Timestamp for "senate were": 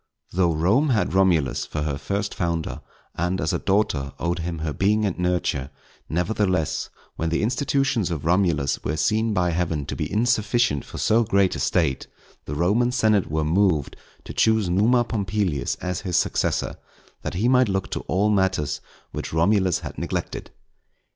12.91-13.45